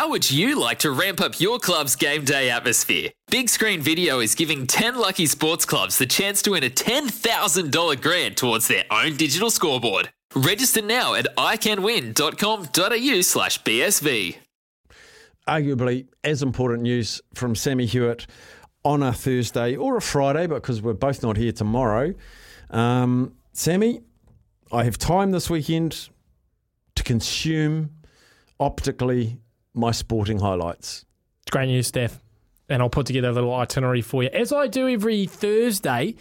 How 0.00 0.08
would 0.08 0.30
you 0.30 0.58
like 0.58 0.78
to 0.78 0.90
ramp 0.92 1.20
up 1.20 1.38
your 1.40 1.58
club's 1.58 1.94
game 1.94 2.24
day 2.24 2.48
atmosphere? 2.48 3.10
Big 3.30 3.50
Screen 3.50 3.82
Video 3.82 4.20
is 4.20 4.34
giving 4.34 4.66
10 4.66 4.96
lucky 4.96 5.26
sports 5.26 5.66
clubs 5.66 5.98
the 5.98 6.06
chance 6.06 6.40
to 6.40 6.52
win 6.52 6.64
a 6.64 6.70
$10,000 6.70 8.00
grant 8.00 8.38
towards 8.38 8.66
their 8.66 8.84
own 8.90 9.18
digital 9.18 9.50
scoreboard. 9.50 10.10
Register 10.34 10.80
now 10.80 11.12
at 11.12 11.26
iCanWin.com.au 11.36 13.20
slash 13.20 13.62
BSV. 13.62 14.36
Arguably 15.46 16.06
as 16.24 16.42
important 16.42 16.80
news 16.80 17.20
from 17.34 17.54
Sammy 17.54 17.84
Hewitt 17.84 18.26
on 18.82 19.02
a 19.02 19.12
Thursday 19.12 19.76
or 19.76 19.98
a 19.98 20.00
Friday, 20.00 20.46
because 20.46 20.80
we're 20.80 20.94
both 20.94 21.22
not 21.22 21.36
here 21.36 21.52
tomorrow. 21.52 22.14
Um, 22.70 23.34
Sammy, 23.52 24.00
I 24.72 24.84
have 24.84 24.96
time 24.96 25.32
this 25.32 25.50
weekend 25.50 26.08
to 26.94 27.02
consume 27.02 27.90
optically 28.58 29.36
my 29.74 29.90
sporting 29.90 30.38
highlights. 30.38 31.04
It's 31.42 31.50
great 31.50 31.66
news, 31.66 31.88
Steph. 31.88 32.20
And 32.68 32.82
I'll 32.82 32.90
put 32.90 33.06
together 33.06 33.28
a 33.28 33.32
little 33.32 33.54
itinerary 33.54 34.02
for 34.02 34.22
you, 34.22 34.30
as 34.32 34.52
I 34.52 34.68
do 34.68 34.88
every 34.88 35.26
Thursday, 35.26 36.14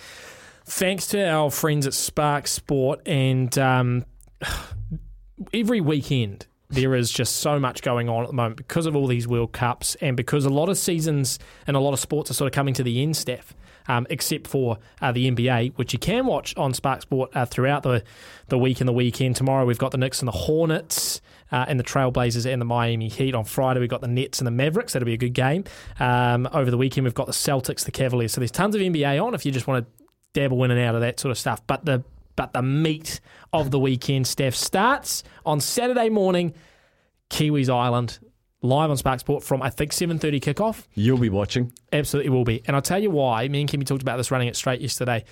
thanks 0.66 1.06
to 1.08 1.23
our 1.23 1.52
friends 1.52 1.86
at 1.86 1.94
Spark 1.94 2.48
Sport. 2.48 3.02
And 3.08 3.56
um, 3.60 4.06
every 5.54 5.80
weekend, 5.80 6.48
there 6.70 6.96
is 6.96 7.12
just 7.12 7.38
so 7.38 7.60
much 7.60 7.82
going 7.82 8.10
on 8.10 8.23
at 8.23 8.28
the 8.28 8.34
moment 8.34 8.58
because 8.58 8.86
of 8.86 8.96
all 8.96 9.08
these 9.08 9.28
World 9.28 9.52
Cups 9.52 9.95
and 10.02 10.18
because 10.18 10.45
a 10.45 10.50
lot 10.50 10.70
of 10.70 10.78
seasons 10.78 11.38
and 11.68 11.76
a 11.76 11.80
lot 11.80 11.94
of 11.94 12.00
sports 12.00 12.32
are 12.32 12.36
sort 12.36 12.48
of 12.48 12.54
coming 12.56 12.73
to 12.76 12.84
the 12.84 13.02
end, 13.02 13.16
Steph. 13.16 13.54
Um, 13.88 14.06
except 14.12 14.46
for 14.46 14.78
uh, 15.02 15.12
the 15.12 15.32
NBA, 15.32 15.74
which 15.76 15.94
you 15.94 16.00
can 16.00 16.28
watch 16.28 16.56
on 16.58 16.76
Spark 16.76 17.02
Sport 17.02 17.32
uh, 17.34 17.46
throughout 17.46 17.82
the, 17.82 18.04
the 18.48 18.58
week 18.58 18.82
and 18.82 18.88
the 18.88 18.94
weekend. 18.94 19.36
Tomorrow 19.36 19.66
we've 19.66 19.80
got 19.80 19.92
the 19.92 19.98
Knicks 19.98 20.20
and 20.20 20.28
the 20.28 20.34
Hornets 20.34 21.22
uh, 21.52 21.66
and 21.68 21.80
the 21.80 21.84
Trailblazers 21.84 22.46
and 22.46 22.62
the 22.62 22.66
Miami 22.66 23.08
Heat. 23.08 23.34
On 23.34 23.44
Friday 23.44 23.80
we've 23.80 23.90
got 23.90 24.02
the 24.02 24.08
Nets 24.08 24.40
and 24.40 24.46
the 24.46 24.52
Mavericks. 24.52 24.94
That'll 24.94 25.08
be 25.08 25.14
a 25.14 25.18
good 25.18 25.34
game. 25.34 25.64
Um, 26.00 26.48
over 26.54 26.70
the 26.70 26.78
weekend 26.78 27.06
we've 27.06 27.14
got 27.16 27.26
the 27.26 27.34
Celtics, 27.34 27.84
the 27.84 27.92
Cavaliers. 27.92 28.34
So 28.34 28.42
there's 28.42 28.52
tons 28.52 28.76
of 28.76 28.82
NBA 28.82 29.24
on 29.24 29.34
if 29.34 29.46
you 29.46 29.52
just 29.52 29.66
want 29.66 29.86
to 29.86 30.06
dabble 30.34 30.64
in 30.64 30.72
and 30.72 30.80
out 30.80 30.96
of 30.96 31.02
that 31.02 31.20
sort 31.20 31.32
of 31.32 31.38
stuff. 31.38 31.66
But 31.66 31.86
the 31.86 32.04
but 32.36 32.54
the 32.54 32.62
meat 32.62 33.20
of 33.52 33.70
the 33.70 33.80
weekend, 33.80 34.26
Steph, 34.26 34.56
starts 34.56 35.24
on 35.46 35.60
Saturday 35.60 36.08
morning, 36.08 36.54
Kiwis 37.30 37.70
Island 37.70 38.20
live 38.62 38.90
on 38.90 38.98
Spark 38.98 39.20
Sport 39.20 39.44
from 39.44 39.62
I 39.62 39.70
think 39.70 39.94
seven 39.94 40.20
thirty 40.20 40.40
kickoff. 40.40 40.86
You'll 40.94 41.18
be 41.18 41.30
watching. 41.30 41.72
Absolutely 41.94 42.30
will 42.30 42.44
be. 42.44 42.62
And 42.68 42.76
I'll 42.76 42.82
tell 42.82 43.02
you 43.02 43.10
why. 43.12 43.48
Me 43.48 43.62
and 43.62 43.70
Kimmy 43.70 43.86
talked 43.86 44.02
about 44.02 44.18
this 44.18 44.32
running 44.32 44.48
it 44.48 44.56
straight 44.56 44.82
yesterday. 44.82 45.24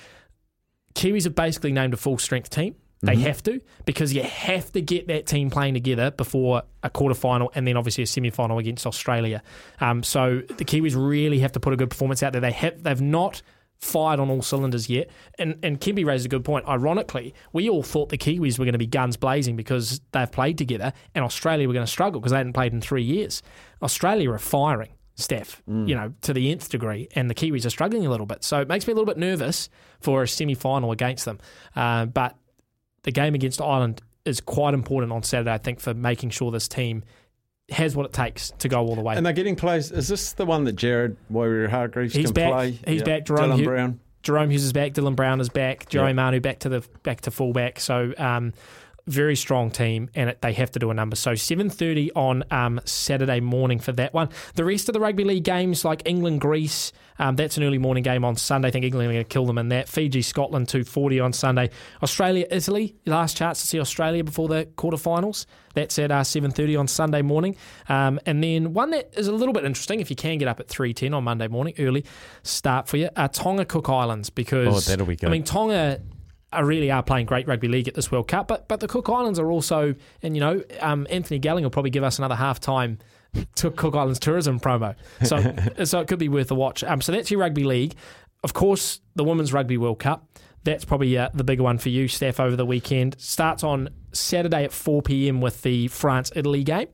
Kiwis 0.95 1.25
have 1.25 1.35
basically 1.35 1.71
named 1.71 1.93
a 1.93 1.97
full 1.97 2.17
strength 2.17 2.49
team. 2.49 2.75
They 3.03 3.13
Mm-hmm. 3.13 3.21
have 3.23 3.43
to 3.43 3.61
because 3.85 4.11
you 4.11 4.23
have 4.23 4.71
to 4.71 4.81
get 4.81 5.07
that 5.09 5.27
team 5.27 5.51
playing 5.51 5.75
together 5.75 6.09
before 6.09 6.63
a 6.81 6.89
quarter 6.89 7.13
final 7.13 7.51
and 7.53 7.67
then 7.67 7.77
obviously 7.77 8.03
a 8.03 8.07
semi 8.07 8.31
final 8.31 8.57
against 8.57 8.87
Australia. 8.87 9.43
Um, 9.79 10.01
so 10.01 10.41
the 10.47 10.65
Kiwis 10.65 10.95
really 10.97 11.37
have 11.39 11.51
to 11.51 11.59
put 11.59 11.73
a 11.73 11.75
good 11.75 11.91
performance 11.91 12.23
out 12.23 12.31
there. 12.31 12.41
They 12.41 12.51
have 12.53 12.81
they've 12.81 12.99
not 12.99 13.43
fired 13.79 14.19
on 14.19 14.29
all 14.29 14.41
cylinders 14.41 14.89
yet. 14.89 15.09
And 15.37 15.57
and 15.63 15.79
Kimby 15.79 16.05
raised 16.05 16.25
a 16.25 16.29
good 16.29 16.43
point. 16.43 16.67
Ironically, 16.67 17.33
we 17.53 17.69
all 17.69 17.83
thought 17.83 18.09
the 18.09 18.17
Kiwis 18.17 18.57
were 18.57 18.65
going 18.65 18.73
to 18.73 18.79
be 18.79 18.87
guns 18.87 19.17
blazing 19.17 19.55
because 19.55 20.01
they've 20.11 20.31
played 20.31 20.57
together, 20.57 20.93
and 21.15 21.23
Australia 21.23 21.67
were 21.67 21.73
going 21.73 21.85
to 21.85 21.91
struggle 21.91 22.19
because 22.19 22.31
they 22.31 22.37
hadn't 22.37 22.53
played 22.53 22.73
in 22.73 22.81
three 22.81 23.03
years. 23.03 23.41
Australia 23.81 24.31
are 24.31 24.39
firing. 24.39 24.89
Steph, 25.19 25.63
you 25.87 25.95
know, 25.95 26.13
to 26.21 26.31
the 26.31 26.51
nth 26.51 26.69
degree, 26.69 27.07
and 27.15 27.27
the 27.27 27.33
Kiwis 27.33 27.65
are 27.65 27.71
struggling 27.71 28.05
a 28.05 28.09
little 28.11 28.27
bit. 28.27 28.43
So 28.43 28.61
it 28.61 28.67
makes 28.67 28.85
me 28.85 28.91
a 28.91 28.95
little 28.95 29.07
bit 29.07 29.17
nervous 29.17 29.67
for 29.99 30.21
a 30.21 30.27
semi 30.27 30.53
final 30.53 30.91
against 30.91 31.25
them. 31.25 31.39
Uh, 31.75 32.05
but 32.05 32.35
the 33.01 33.11
game 33.11 33.33
against 33.33 33.59
Ireland 33.59 34.03
is 34.25 34.39
quite 34.39 34.75
important 34.75 35.11
on 35.11 35.23
Saturday, 35.23 35.53
I 35.53 35.57
think, 35.57 35.79
for 35.79 35.95
making 35.95 36.29
sure 36.29 36.51
this 36.51 36.67
team 36.67 37.03
has 37.69 37.95
what 37.95 38.05
it 38.05 38.13
takes 38.13 38.51
to 38.59 38.69
go 38.69 38.79
all 38.79 38.95
the 38.95 39.01
way. 39.01 39.15
And 39.15 39.25
they're 39.25 39.33
getting 39.33 39.55
players. 39.55 39.91
Is 39.91 40.07
this 40.07 40.33
the 40.33 40.45
one 40.45 40.63
that 40.65 40.73
Jared 40.73 41.17
Waerea-Hargreaves 41.31 42.13
He's 42.13 42.27
can 42.27 42.33
back. 42.33 42.51
play? 42.53 42.71
He's 42.87 43.03
back. 43.03 43.25
Jahrome 43.25 43.51
Dylan 43.51 43.55
Hugh- 43.57 43.65
Brown. 43.65 43.99
Jahrome 44.23 44.49
Hughes 44.51 44.63
is 44.63 44.73
back. 44.73 44.93
Dylan 44.93 45.15
Brown 45.15 45.39
is 45.39 45.49
back. 45.49 45.87
Joey 45.89 46.07
Yeah. 46.07 46.13
Manu 46.13 46.39
back 46.39 46.59
to 46.59 46.69
the 46.69 46.83
back 47.03 47.21
to 47.21 47.31
fullback. 47.31 47.79
So 47.79 48.13
um, 48.17 48.53
very 49.07 49.35
strong 49.35 49.71
team, 49.71 50.09
and 50.15 50.29
it, 50.29 50.41
they 50.41 50.53
have 50.53 50.71
to 50.71 50.79
do 50.79 50.91
a 50.91 50.93
number. 50.93 51.15
So 51.15 51.33
seven 51.35 51.69
thirty 51.69 52.11
on 52.13 52.43
um, 52.51 52.79
Saturday 52.85 53.39
morning 53.39 53.79
for 53.79 53.91
that 53.93 54.13
one. 54.13 54.29
The 54.55 54.65
rest 54.65 54.89
of 54.89 54.93
the 54.93 54.99
rugby 54.99 55.23
league 55.23 55.43
games, 55.43 55.83
like 55.83 56.01
England 56.05 56.41
Greece, 56.41 56.91
um, 57.19 57.35
that's 57.35 57.57
an 57.57 57.63
early 57.63 57.77
morning 57.79 58.03
game 58.03 58.23
on 58.23 58.35
Sunday. 58.35 58.67
I 58.67 58.71
think 58.71 58.85
England 58.85 59.09
are 59.09 59.13
going 59.13 59.23
to 59.23 59.29
kill 59.29 59.45
them 59.45 59.57
in 59.57 59.69
that. 59.69 59.87
Fiji 59.89 60.21
Scotland 60.21 60.67
two 60.69 60.83
forty 60.83 61.19
on 61.19 61.33
Sunday. 61.33 61.69
Australia 62.03 62.45
Italy 62.51 62.95
last 63.05 63.37
chance 63.37 63.61
to 63.61 63.67
see 63.67 63.79
Australia 63.79 64.23
before 64.23 64.47
the 64.47 64.67
quarterfinals. 64.77 65.45
That's 65.73 65.97
at 65.99 66.11
uh, 66.11 66.23
seven 66.23 66.51
thirty 66.51 66.75
on 66.75 66.87
Sunday 66.87 67.21
morning. 67.21 67.55
Um, 67.89 68.19
and 68.25 68.43
then 68.43 68.73
one 68.73 68.91
that 68.91 69.13
is 69.17 69.27
a 69.27 69.31
little 69.31 69.53
bit 69.53 69.63
interesting 69.63 69.99
if 69.99 70.09
you 70.09 70.15
can 70.15 70.37
get 70.37 70.47
up 70.47 70.59
at 70.59 70.67
three 70.67 70.93
ten 70.93 71.13
on 71.13 71.23
Monday 71.23 71.47
morning, 71.47 71.73
early 71.79 72.03
start 72.43 72.87
for 72.87 72.97
you. 72.97 73.09
Uh, 73.15 73.27
Tonga 73.27 73.65
Cook 73.65 73.89
Islands 73.89 74.29
because 74.29 74.87
Oh, 74.87 74.91
that'll 74.91 75.05
be 75.05 75.15
good. 75.15 75.29
I 75.29 75.31
mean 75.31 75.43
Tonga 75.43 76.01
are 76.53 76.65
really 76.65 76.89
are 76.91 77.03
playing 77.03 77.25
great 77.25 77.47
rugby 77.47 77.67
league 77.67 77.87
at 77.87 77.93
this 77.93 78.11
World 78.11 78.27
Cup, 78.27 78.47
but 78.47 78.67
but 78.67 78.79
the 78.79 78.87
Cook 78.87 79.09
Islands 79.09 79.37
are 79.39 79.51
also, 79.51 79.95
and 80.21 80.35
you 80.35 80.39
know, 80.39 80.63
um, 80.79 81.05
Anthony 81.09 81.39
Gelling 81.39 81.63
will 81.63 81.69
probably 81.69 81.91
give 81.91 82.03
us 82.03 82.17
another 82.17 82.35
half 82.35 82.59
time 82.59 82.99
to 83.55 83.71
Cook 83.71 83.95
Islands 83.95 84.19
tourism 84.19 84.59
promo, 84.59 84.95
so 85.23 85.55
so 85.85 85.99
it 85.99 86.07
could 86.07 86.19
be 86.19 86.29
worth 86.29 86.49
a 86.51 86.55
watch. 86.55 86.83
Um, 86.83 87.01
so 87.01 87.11
that's 87.11 87.29
your 87.31 87.39
rugby 87.41 87.63
league, 87.63 87.95
of 88.43 88.53
course, 88.53 89.01
the 89.15 89.23
Women's 89.23 89.51
Rugby 89.53 89.77
World 89.77 89.99
Cup. 89.99 90.25
That's 90.63 90.83
probably 90.83 91.17
uh, 91.17 91.29
the 91.33 91.43
bigger 91.45 91.63
one 91.63 91.77
for 91.77 91.87
you, 91.89 92.07
Steph, 92.09 92.39
over 92.41 92.55
the 92.57 92.65
weekend. 92.65 93.15
Starts 93.19 93.63
on 93.63 93.89
Saturday 94.11 94.65
at 94.65 94.73
4 94.73 95.01
p.m. 95.01 95.39
with 95.39 95.61
the 95.61 95.87
France 95.87 96.29
Italy 96.35 96.63
game. 96.65 96.87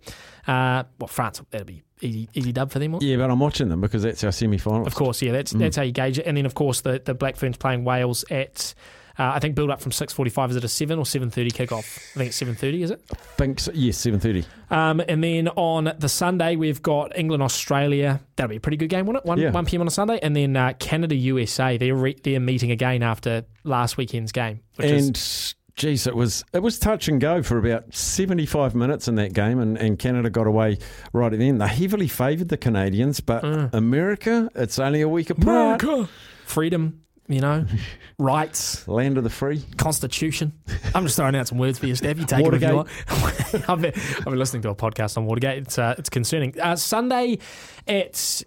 Uh, 0.45 0.83
well, 0.99 1.07
France, 1.07 1.41
that'll 1.49 1.65
be 1.65 1.81
easy, 2.01 2.29
easy 2.35 2.51
dub 2.51 2.69
for 2.71 2.77
them. 2.77 2.97
Yeah, 3.01 3.17
but 3.17 3.31
I'm 3.31 3.39
watching 3.39 3.69
them 3.69 3.81
because 3.81 4.03
that's 4.03 4.23
our 4.23 4.31
semi 4.31 4.59
final. 4.59 4.85
Of 4.85 4.93
course, 4.93 5.23
yeah, 5.23 5.31
that's 5.31 5.53
Mm. 5.53 5.59
that's 5.59 5.75
how 5.75 5.81
you 5.83 5.91
gauge 5.91 6.19
it. 6.19 6.27
And 6.27 6.37
then, 6.37 6.45
of 6.45 6.53
course, 6.53 6.81
the 6.81 7.01
the 7.03 7.13
Black 7.15 7.35
Ferns 7.35 7.57
playing 7.57 7.83
Wales 7.83 8.25
at. 8.29 8.73
Uh, 9.19 9.31
I 9.35 9.39
think 9.39 9.53
build 9.55 9.69
up 9.69 9.79
from 9.81 9.91
six 9.91 10.11
forty 10.11 10.31
five. 10.31 10.49
Is 10.49 10.55
it 10.55 10.63
a 10.63 10.67
seven 10.67 10.97
or 10.97 11.05
seven 11.05 11.29
thirty 11.29 11.51
kickoff? 11.51 11.97
I 12.15 12.17
think 12.17 12.27
it's 12.29 12.37
seven 12.37 12.55
thirty. 12.55 12.81
Is 12.83 12.91
it? 12.91 13.01
think 13.37 13.59
so. 13.59 13.71
Yes, 13.73 13.97
seven 13.97 14.19
thirty. 14.19 14.43
Um, 14.71 15.01
and 15.07 15.23
then 15.23 15.49
on 15.49 15.93
the 15.99 16.09
Sunday 16.09 16.55
we've 16.55 16.81
got 16.81 17.17
England 17.17 17.43
Australia. 17.43 18.21
That'll 18.35 18.49
be 18.49 18.55
a 18.55 18.59
pretty 18.59 18.77
good 18.77 18.89
game, 18.89 19.05
won't 19.05 19.17
it? 19.17 19.25
One 19.25 19.37
Yeah. 19.39 19.51
one 19.51 19.65
pm 19.65 19.81
on 19.81 19.87
a 19.87 19.91
Sunday, 19.91 20.19
and 20.23 20.35
then 20.35 20.55
uh, 20.55 20.73
Canada 20.79 21.15
USA. 21.15 21.77
They're 21.77 21.95
re- 21.95 22.17
they're 22.23 22.39
meeting 22.39 22.71
again 22.71 23.03
after 23.03 23.43
last 23.63 23.97
weekend's 23.97 24.31
game. 24.31 24.61
Which 24.77 24.89
And 24.89 25.15
is, 25.15 25.53
geez, 25.75 26.07
it 26.07 26.15
was 26.15 26.43
it 26.51 26.63
was 26.63 26.79
touch 26.79 27.07
and 27.07 27.21
go 27.21 27.43
for 27.43 27.59
about 27.59 27.93
seventy 27.93 28.47
five 28.47 28.73
minutes 28.73 29.07
in 29.07 29.13
that 29.15 29.33
game, 29.33 29.59
and, 29.59 29.77
and 29.77 29.99
Canada 29.99 30.31
got 30.31 30.47
away 30.47 30.79
right 31.13 31.31
at 31.31 31.37
the 31.37 31.47
end. 31.47 31.61
They 31.61 31.67
heavily 31.67 32.07
favoured 32.07 32.49
the 32.49 32.57
Canadians, 32.57 33.19
but 33.19 33.43
America, 33.73 34.49
it's 34.55 34.79
only 34.79 35.01
a 35.01 35.07
week 35.09 35.29
apart. 35.29 35.83
America. 35.83 36.09
freedom, 36.45 37.01
you 37.27 37.39
know, 37.39 37.65
rights. 38.19 38.87
Land 38.87 39.17
of 39.17 39.23
the 39.23 39.29
free. 39.29 39.63
Constitution. 39.77 40.53
I'm 40.93 41.03
just 41.03 41.15
throwing 41.15 41.35
out 41.35 41.47
some 41.47 41.57
words 41.57 41.79
for 41.79 41.87
you, 41.87 41.95
Steph. 41.95 42.17
You 42.17 42.25
take 42.25 42.45
it 42.45 42.53
if 42.53 42.61
you 42.61 42.75
want. 42.75 42.89
I've, 43.69 43.81
been, 43.81 43.93
I've 43.95 44.25
been 44.25 44.39
listening 44.39 44.61
to 44.63 44.69
a 44.69 44.75
podcast 44.75 45.17
on 45.17 45.25
Watergate. 45.25 45.59
It's 45.59 45.77
uh, 45.77 45.95
it's 45.97 46.09
concerning. 46.09 46.59
Uh, 46.59 46.75
Sunday, 46.75 47.39
it's. 47.87 48.43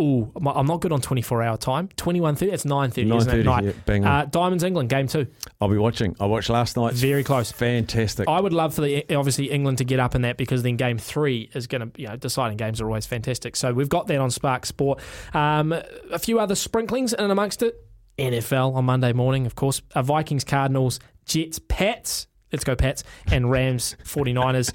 Ooh, 0.00 0.32
I'm- 0.44 0.66
not 0.66 0.80
good 0.80 0.90
on 0.90 1.00
24 1.00 1.42
hour 1.44 1.56
time. 1.56 1.86
21.30, 1.96 2.52
it's 2.52 2.64
9.30, 2.64 3.16
isn't 3.16 3.30
it? 3.30 3.42
9:30, 3.42 3.44
Night. 3.44 3.64
yeah, 3.64 3.72
bang 3.86 4.04
on. 4.04 4.10
Uh, 4.22 4.24
Diamonds 4.24 4.64
England, 4.64 4.88
game 4.88 5.06
two. 5.06 5.28
I'll 5.60 5.68
be 5.68 5.76
watching. 5.78 6.16
I 6.18 6.26
watched 6.26 6.50
last 6.50 6.76
night. 6.76 6.94
Very 6.94 7.22
close. 7.22 7.52
Fantastic. 7.52 8.26
I 8.28 8.40
would 8.40 8.52
love 8.52 8.74
for 8.74 8.80
the 8.80 9.04
obviously 9.14 9.52
England 9.52 9.78
to 9.78 9.84
get 9.84 10.00
up 10.00 10.16
in 10.16 10.22
that 10.22 10.36
because 10.36 10.64
then 10.64 10.76
game 10.76 10.98
three 10.98 11.48
is 11.54 11.68
going 11.68 11.88
to 11.92 12.00
you 12.00 12.08
know 12.08 12.16
deciding 12.16 12.56
games 12.56 12.80
are 12.80 12.86
always 12.86 13.06
fantastic. 13.06 13.54
So 13.54 13.72
we've 13.72 13.88
got 13.88 14.08
that 14.08 14.18
on 14.18 14.32
Spark 14.32 14.66
Sport. 14.66 14.98
Um, 15.32 15.72
a 16.10 16.18
few 16.18 16.40
other 16.40 16.56
sprinklings 16.56 17.12
and 17.12 17.30
amongst 17.30 17.62
it, 17.62 17.76
NFL 18.18 18.74
on 18.74 18.84
Monday 18.86 19.12
morning, 19.12 19.46
of 19.46 19.54
course. 19.54 19.80
Uh, 19.94 20.02
Vikings, 20.02 20.42
Cardinals, 20.42 20.98
Jets, 21.24 21.60
Pats. 21.68 22.26
Let's 22.52 22.64
go 22.64 22.74
Pats 22.74 23.04
and 23.30 23.48
Rams, 23.48 23.94
49ers. 24.04 24.72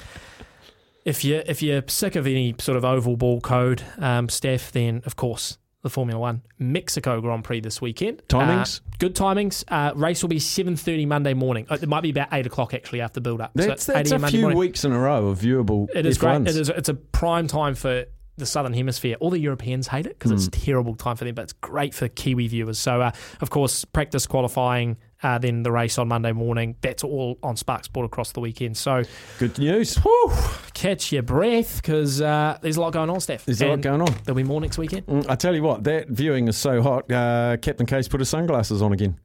If 1.09 1.23
you 1.25 1.41
if 1.45 1.61
you're 1.61 1.81
sick 1.87 2.15
of 2.15 2.27
any 2.27 2.55
sort 2.59 2.77
of 2.77 2.85
oval 2.85 3.17
ball 3.17 3.41
code, 3.41 3.81
um, 3.97 4.29
Steph, 4.29 4.71
then 4.71 5.01
of 5.05 5.15
course 5.15 5.57
the 5.81 5.89
Formula 5.89 6.19
One 6.19 6.41
Mexico 6.59 7.19
Grand 7.21 7.43
Prix 7.43 7.61
this 7.61 7.81
weekend. 7.81 8.21
Timings? 8.27 8.81
Uh, 8.81 8.83
good 8.99 9.15
timings. 9.15 9.63
Uh, 9.69 9.91
race 9.95 10.21
will 10.21 10.29
be 10.29 10.37
seven 10.39 10.75
thirty 10.75 11.05
Monday 11.05 11.33
morning. 11.33 11.65
Uh, 11.69 11.77
It 11.81 11.89
might 11.89 12.01
be 12.03 12.11
about 12.11 12.27
eight 12.33 12.45
o'clock 12.45 12.73
actually 12.73 13.01
after 13.01 13.19
build 13.21 13.41
up. 13.41 13.51
that's 13.55 13.85
so 13.85 13.93
that's 13.93 14.11
a 14.11 14.19
Monday 14.19 14.31
few 14.37 14.41
morning. 14.41 14.59
weeks 14.59 14.85
in 14.85 14.91
a 14.91 14.99
row 14.99 15.27
of 15.29 15.39
viewable. 15.39 15.87
It 15.95 16.05
is 16.05 16.17
F1s. 16.17 16.21
great. 16.21 16.41
It 16.55 16.59
is. 16.59 16.69
It's 16.69 16.89
a 16.89 16.93
prime 16.93 17.47
time 17.47 17.73
for 17.75 18.05
the 18.37 18.45
Southern 18.45 18.73
Hemisphere. 18.73 19.17
All 19.19 19.29
the 19.31 19.39
Europeans 19.39 19.87
hate 19.87 20.05
it 20.05 20.17
because 20.17 20.31
it's 20.31 20.47
a 20.47 20.51
terrible 20.51 20.95
time 20.95 21.15
for 21.17 21.25
them, 21.25 21.35
but 21.35 21.41
it's 21.43 21.53
great 21.53 21.93
for 21.93 22.07
Kiwi 22.07 22.47
viewers. 22.47 22.79
So, 22.79 23.01
uh, 23.01 23.11
of 23.41 23.49
course, 23.49 23.83
practice 23.83 24.25
qualifying, 24.27 24.95
uh, 25.23 25.37
then 25.37 25.63
the 25.63 25.71
race 25.71 25.97
on 25.97 26.07
Monday 26.07 26.31
morning. 26.31 26.75
That's 26.81 27.03
all 27.03 27.37
on 27.43 27.55
Spark 27.55 27.83
Sport 27.83 28.05
across 28.05 28.31
the 28.31 28.39
weekend. 28.39 28.77
So, 28.77 29.03
Good 29.37 29.57
news. 29.59 29.95
whew, 29.97 30.31
catch 30.73 31.11
your 31.11 31.23
breath 31.23 31.81
because 31.81 32.21
uh, 32.21 32.57
there's 32.61 32.77
a 32.77 32.81
lot 32.81 32.93
going 32.93 33.09
on, 33.09 33.19
Steph. 33.19 33.45
There's 33.45 33.61
a 33.61 33.67
lot 33.67 33.81
going 33.81 34.01
on. 34.01 34.13
There'll 34.23 34.35
be 34.37 34.43
more 34.43 34.61
next 34.61 34.77
weekend. 34.77 35.05
Mm, 35.07 35.29
I 35.29 35.35
tell 35.35 35.55
you 35.55 35.63
what, 35.63 35.83
that 35.83 36.09
viewing 36.09 36.47
is 36.47 36.57
so 36.57 36.81
hot. 36.81 37.11
Uh, 37.11 37.57
Captain 37.61 37.85
K's 37.85 38.07
put 38.07 38.19
his 38.19 38.29
sunglasses 38.29 38.81
on 38.81 38.93
again. 38.93 39.19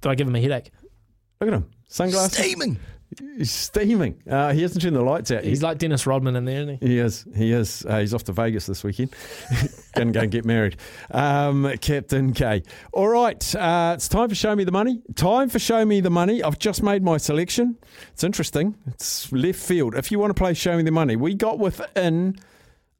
Did 0.00 0.10
I 0.10 0.14
give 0.14 0.28
him 0.28 0.36
a 0.36 0.40
headache? 0.40 0.70
Look 1.40 1.48
at 1.48 1.54
him. 1.54 1.70
Sunglasses. 1.88 2.32
Steaming. 2.38 2.78
He's 3.18 3.50
steaming. 3.50 4.22
Uh, 4.28 4.52
he 4.52 4.62
hasn't 4.62 4.82
turned 4.82 4.94
the 4.94 5.02
lights 5.02 5.30
out. 5.30 5.42
He's 5.42 5.62
like 5.62 5.78
Dennis 5.78 6.06
Rodman 6.06 6.36
in 6.36 6.44
there, 6.44 6.60
isn't 6.60 6.78
he? 6.80 6.86
He 6.86 6.98
is. 6.98 7.26
He 7.34 7.52
is. 7.52 7.84
Uh, 7.84 7.98
he's 7.98 8.14
off 8.14 8.24
to 8.24 8.32
Vegas 8.32 8.66
this 8.66 8.84
weekend. 8.84 9.10
Going 9.94 10.08
to 10.08 10.12
go 10.12 10.20
and 10.20 10.30
get 10.30 10.44
married. 10.44 10.76
Um, 11.10 11.72
Captain 11.80 12.32
K. 12.32 12.62
All 12.92 13.08
right. 13.08 13.54
Uh, 13.54 13.94
it's 13.96 14.06
time 14.08 14.28
for 14.28 14.34
Show 14.36 14.54
Me 14.54 14.62
the 14.62 14.70
Money. 14.72 15.02
Time 15.16 15.48
for 15.48 15.58
Show 15.58 15.84
Me 15.84 16.00
the 16.00 16.10
Money. 16.10 16.42
I've 16.42 16.58
just 16.58 16.82
made 16.82 17.02
my 17.02 17.16
selection. 17.16 17.76
It's 18.12 18.22
interesting. 18.22 18.76
It's 18.86 19.32
left 19.32 19.58
field. 19.58 19.96
If 19.96 20.12
you 20.12 20.20
want 20.20 20.30
to 20.30 20.40
play 20.40 20.54
Show 20.54 20.76
Me 20.76 20.84
the 20.84 20.92
Money, 20.92 21.16
we 21.16 21.34
got 21.34 21.58
within 21.58 22.38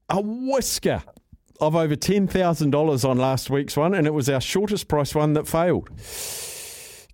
a 0.09 0.21
whisker 0.21 1.05
of 1.61 1.77
over 1.77 1.95
$10,000 1.95 3.09
on 3.09 3.19
last 3.19 3.51
week's 3.51 3.77
one, 3.77 3.95
and 3.95 4.07
it 4.07 4.15
was 4.15 4.29
our 4.29 4.41
shortest 4.41 4.89
price 4.89 5.15
one 5.15 5.35
that 5.35 5.47
failed. 5.47 5.91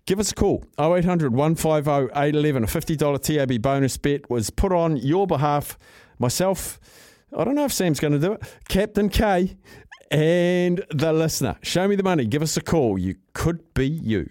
Give 0.07 0.21
us 0.21 0.31
a 0.31 0.35
call 0.35 0.63
0800 0.79 1.33
150 1.33 1.91
811. 2.17 2.63
A 2.63 2.67
$50 2.67 3.21
TAB 3.21 3.61
bonus 3.61 3.97
bet 3.97 4.29
was 4.29 4.49
put 4.49 4.71
on 4.71 4.95
your 4.95 5.27
behalf. 5.27 5.77
Myself, 6.17 6.79
I 7.37 7.43
don't 7.43 7.55
know 7.55 7.65
if 7.65 7.73
Sam's 7.73 7.99
going 7.99 8.13
to 8.13 8.19
do 8.19 8.31
it, 8.31 8.43
Captain 8.69 9.09
K, 9.09 9.57
and 10.09 10.81
the 10.89 11.11
listener. 11.11 11.57
Show 11.61 11.89
me 11.89 11.97
the 11.97 12.03
money. 12.03 12.25
Give 12.25 12.41
us 12.41 12.55
a 12.55 12.61
call. 12.61 12.97
You 12.97 13.15
could 13.33 13.73
be 13.73 13.85
you. 13.85 14.29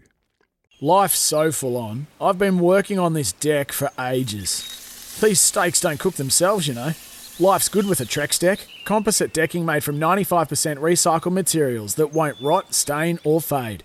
Life's 0.81 1.19
so 1.19 1.53
full 1.53 1.77
on. 1.77 2.07
I've 2.23 2.39
been 2.39 2.59
working 2.59 2.99
on 2.99 3.13
this 3.13 3.33
deck 3.33 3.71
for 3.71 3.91
ages. 4.01 5.19
These 5.21 5.41
steaks 5.41 5.83
don't 5.83 6.01
cook 6.01 6.15
themselves, 6.15 6.67
you 6.67 6.73
know. 6.73 6.93
Life's 7.39 7.69
good 7.69 7.87
with 7.87 8.01
a 8.01 8.07
Trex 8.07 8.41
deck. 8.41 8.67
Composite 8.87 9.35
decking 9.35 9.67
made 9.67 9.85
from 9.85 10.01
95% 10.01 10.79
recycled 10.79 11.33
materials 11.35 11.97
that 11.97 12.15
won't 12.15 12.41
rot, 12.41 12.73
stain, 12.73 13.19
or 13.25 13.43
fade. 13.43 13.85